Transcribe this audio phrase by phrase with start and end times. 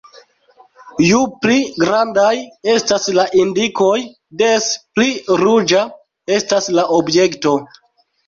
[1.07, 2.37] Ju pli grandaj
[2.77, 3.99] estas la indikoj
[4.43, 5.11] des pli
[5.45, 5.85] ruĝa
[6.39, 7.55] estas la objekto.